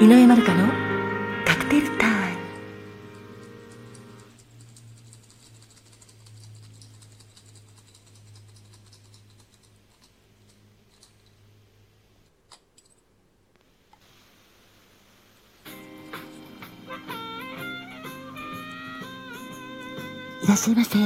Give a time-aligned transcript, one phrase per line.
[0.00, 0.66] 井上まるかの
[1.46, 2.38] カクテルタイム。
[20.42, 20.98] いらっしゃいませ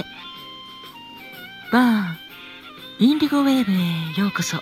[1.71, 4.57] バーインディゴウェーブへようこそ。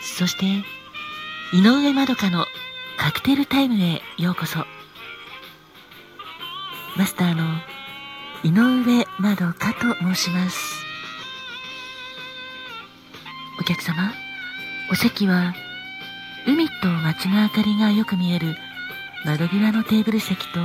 [0.00, 0.44] そして
[1.56, 2.46] 井上まどかの
[3.02, 4.60] カクテルタイムへようこそ。
[6.96, 7.42] マスターの
[8.44, 10.84] 井上まどかと申します。
[13.60, 14.12] お客様
[14.92, 15.52] お席は
[16.46, 18.54] 海と街の明かりがよく見える
[19.24, 20.60] 窓際のテーブル席と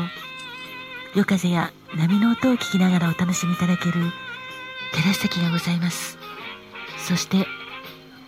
[1.15, 3.93] 夜風や波の音を聞きながらお楽しみいただける
[4.93, 6.19] テラス席がございます。
[6.99, 7.47] そして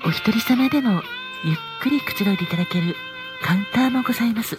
[0.03, 1.03] お一人様でも
[1.45, 2.95] ゆっくりくつろいでいただける
[3.41, 4.57] カウンターもございます。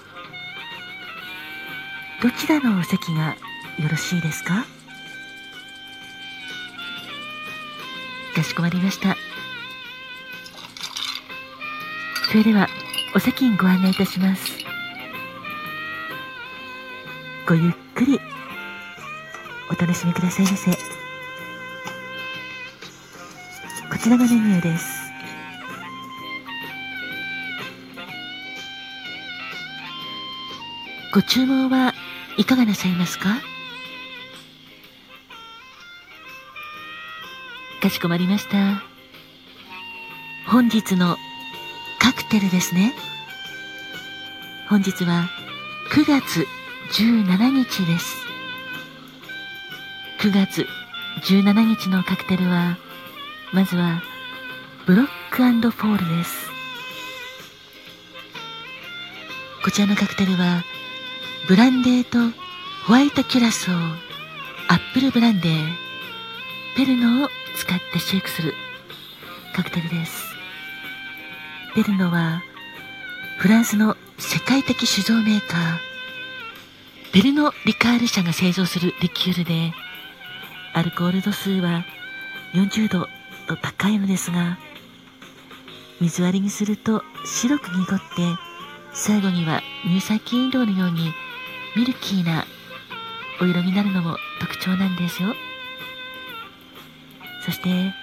[2.23, 3.37] どちらのお席が
[3.79, 4.65] よろしいですか？
[8.35, 9.17] かしこまりました。
[12.31, 12.69] それでは
[13.15, 14.53] お席にご案内いたします。
[17.49, 18.21] ごゆっくり
[19.71, 20.71] お楽しみくださいませ。
[20.71, 20.79] こ
[23.99, 25.00] ちらがメニューです。
[31.13, 31.93] ご注文は
[32.39, 33.41] いかがなさいますか？
[37.83, 38.81] かしこまりました。
[40.47, 41.17] 本日の
[41.99, 42.95] カクテルですね。
[44.69, 45.29] 本日は
[45.91, 46.47] 9月
[46.93, 48.17] 17日です。
[50.21, 50.65] 9月
[51.25, 52.79] 17日のカクテルは
[53.53, 54.01] まずは
[54.87, 56.49] ブロックフォールです。
[59.65, 60.63] こちらのカクテルは
[61.51, 62.17] ブランデーと
[62.87, 63.75] ホワイトキュラソー、
[64.69, 65.67] アップルブランデー、
[66.77, 68.55] ペルノを使ってシェイクする
[69.53, 70.33] カクテルです。
[71.75, 72.41] ペルノは
[73.41, 75.79] フランスの世界的酒造メーカー、
[77.15, 79.73] ベルノ・リカール社が製造するリキュールで、
[80.73, 81.85] アルコール度数は
[82.55, 83.09] 40度
[83.49, 84.57] と高いのですが、
[86.01, 88.05] 水割りにすると白く濁って、
[88.93, 91.13] 最後には乳酸菌飲料のように
[91.77, 92.45] ミルキーな
[93.41, 95.35] お色になるのも特徴なんですよ。
[97.45, 97.95] そして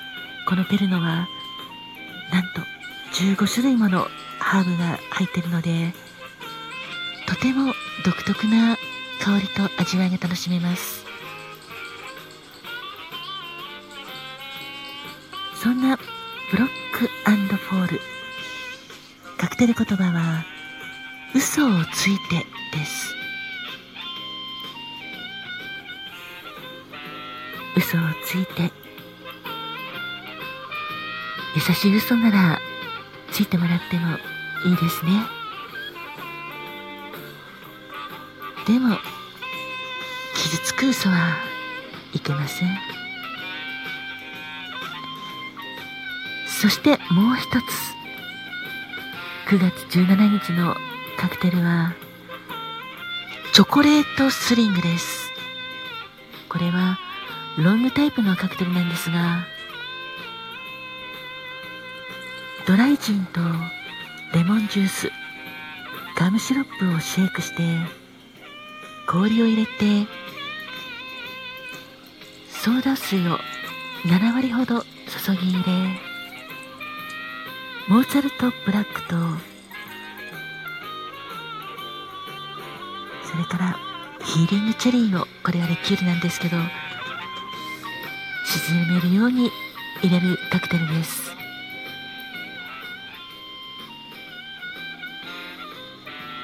[0.48, 1.28] このペルノは
[2.32, 2.62] なんと
[3.14, 4.08] 15種類もの
[4.40, 5.94] ハーブが入っているので
[7.28, 7.74] とても
[8.06, 8.78] 独特な
[9.22, 11.06] 香りと味わいが楽しめます。
[15.56, 15.98] そんな
[16.52, 16.78] ブロック
[17.68, 18.00] フォール
[19.38, 20.46] カクテル言葉は
[21.36, 22.46] 嘘をついて
[22.78, 23.17] です。
[27.78, 28.72] 嘘をついて。
[31.56, 32.60] 優しい嘘なら
[33.32, 34.18] ついてもらっても
[34.66, 35.12] いいですね。
[38.66, 38.98] でも
[40.36, 41.38] 傷つく嘘は
[42.14, 42.70] いけません。
[46.48, 47.98] そしてもう一つ。
[49.50, 50.76] 9月17日の
[51.16, 51.94] カクテルは
[53.54, 55.32] チョコレートスリングです。
[56.50, 57.00] これは
[57.58, 59.48] ロングタイプのカクテルなんですが
[62.68, 63.42] ドライジンと
[64.36, 65.10] レモンジュース
[66.16, 67.64] ガムシロップをシェイクして
[69.08, 70.08] 氷を入れて
[72.50, 73.40] ソーダ水を
[74.06, 75.72] 7割ほど注ぎ入れ
[77.88, 79.16] モーツァルトブラックと
[83.32, 83.80] それから
[84.24, 86.58] ヒーリングチェリーのこれはリキュールなんですけど
[88.50, 89.52] 沈めるように
[90.02, 91.36] 入れるカクテルです。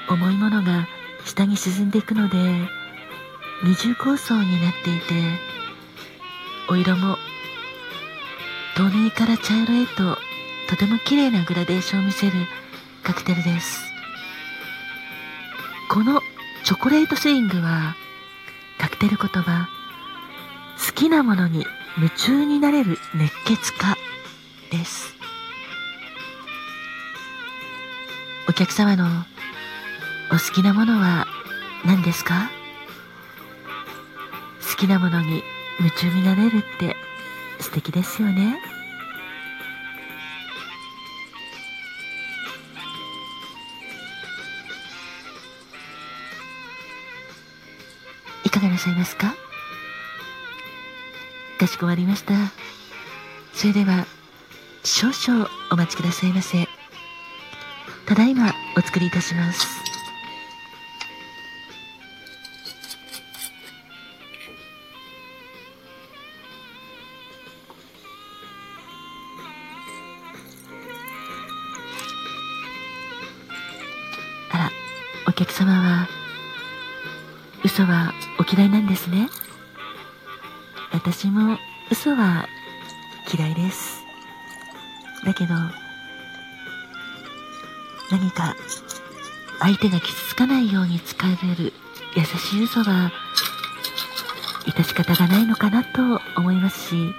[0.08, 0.86] 重いものが
[1.24, 2.36] 下に沈んでいくので
[3.62, 5.14] 二重構造になっていて
[6.68, 7.16] お色も
[8.76, 10.18] 透明から茶色へと
[10.68, 12.32] とても綺麗なグラデーションを見せる
[13.02, 13.80] カクテルです。
[15.90, 16.20] この
[16.64, 17.94] チョコレートスイングは
[18.78, 19.68] カクテル言葉
[20.86, 21.64] 好きなものに
[21.96, 23.96] 夢中になれる熱血家
[24.72, 25.14] です。
[28.48, 29.06] お客様の
[30.32, 31.28] お好きなものは
[31.84, 32.50] 何ですか？
[34.68, 35.44] 好きなものに
[35.78, 36.96] 夢中になれるって
[37.60, 38.58] 素敵ですよね。
[48.42, 49.32] いかがなさいますか？
[51.64, 52.34] かしこまりました。
[53.54, 54.06] それでは、
[54.84, 56.68] 少々お待ちくださいませ。
[58.04, 59.66] ただいまお作りいたします。
[74.50, 74.70] あら、
[75.26, 76.08] お客様は、
[77.64, 79.30] 嘘はお嫌いなんですね。
[80.94, 81.58] 私も
[81.90, 82.46] 嘘は
[83.36, 84.04] 嫌いです。
[85.24, 85.54] だけど、
[88.12, 88.54] 何か
[89.58, 91.72] 相手が傷つかないように使える
[92.16, 93.10] 優しい嘘は、
[94.66, 97.12] 致し方がないのかなと思いますし、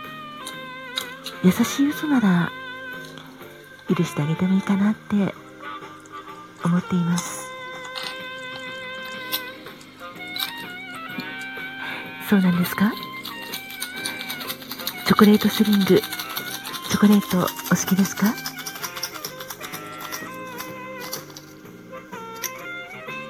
[1.44, 2.51] 優しい嘘なら、
[3.94, 5.36] 許してあげてもいいかなって
[6.63, 7.45] 思っています。
[12.30, 12.92] そうなんですか？
[15.06, 18.34] チョコレートスリング、チョコレートお好きですか？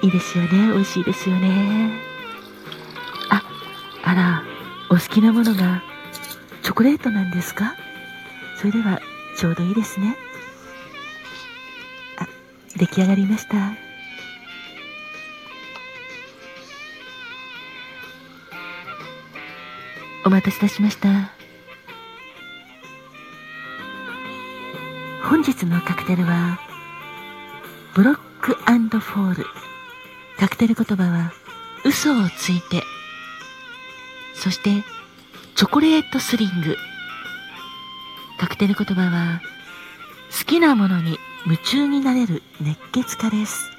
[0.01, 0.49] いいですよね。
[0.73, 1.99] 美味しいですよね。
[3.29, 3.43] あ、
[4.03, 4.43] あら、
[4.89, 5.83] お好きなものが
[6.63, 7.75] チョコレートなんですか？
[8.55, 9.01] それでは
[9.37, 10.15] ちょうどいいですね。
[12.17, 12.27] あ、
[12.77, 13.57] 出来上がりました。
[20.25, 21.34] お待たせいたしました。
[25.57, 26.59] 本日のカクテルは、
[27.93, 29.45] ブロックフォール。
[30.37, 31.31] カクテル言葉は、
[31.85, 32.83] 嘘をついて。
[34.33, 34.83] そして、
[35.55, 36.75] チョコレートスリング。
[38.37, 39.41] カクテル言葉は、
[40.37, 43.71] 好きなものに夢中になれる熱血家です。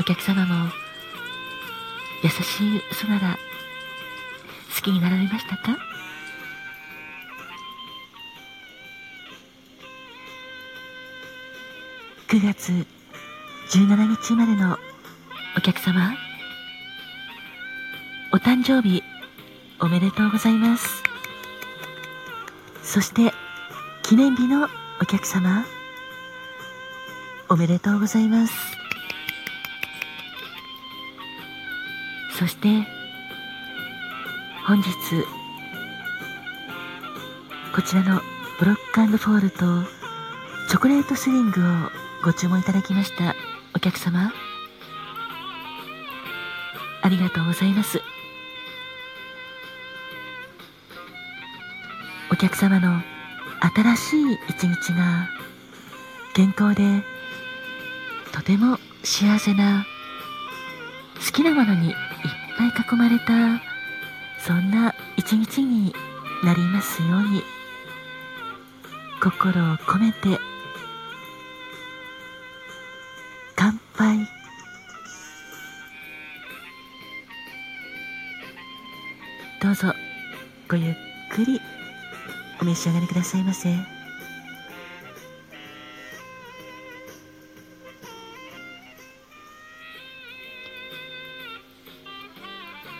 [0.00, 0.70] お客様も、
[2.24, 3.36] 優しい嘘なら、
[4.74, 5.87] 好きになられましたか？
[12.38, 12.70] 9月
[13.76, 14.78] 17日までの
[15.56, 16.14] お客様、
[18.32, 19.02] お誕生日
[19.80, 21.02] おめでとうございます。
[22.84, 23.32] そして、
[24.04, 24.68] 記念日の
[25.02, 25.64] お客様、
[27.48, 28.54] おめでとうございます。
[32.38, 32.86] そして、
[34.64, 34.92] 本日、
[37.74, 38.20] こちらの
[38.60, 39.82] ブロックフォールと
[40.68, 43.36] チョコレートスリングをご注文いただきました
[43.76, 44.32] お客様、
[47.02, 48.02] ありがとうございます。
[52.32, 53.00] お客様の
[53.74, 55.28] 新しい一日が
[56.34, 57.02] 健康で
[58.32, 59.86] とても幸せな
[61.24, 61.94] 好きなものにいっ
[62.56, 63.62] ぱい囲まれた
[64.44, 65.94] そんな一日に
[66.44, 67.42] なりますように
[69.20, 70.47] 心を込めて
[79.60, 79.92] どうぞ
[80.70, 80.94] ごゆっ
[81.32, 81.60] くり
[82.62, 83.70] お召し上がりくださいませ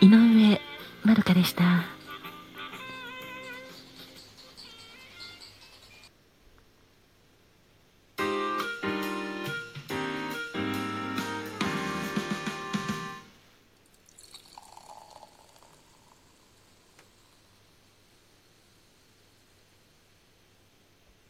[0.00, 0.60] 井上
[1.04, 1.97] まどかでした。